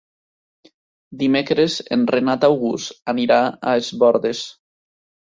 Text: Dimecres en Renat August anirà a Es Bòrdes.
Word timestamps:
Dimecres 1.23 1.75
en 1.97 2.05
Renat 2.13 2.45
August 2.47 3.13
anirà 3.13 3.39
a 3.49 3.75
Es 3.83 3.91
Bòrdes. 4.05 4.41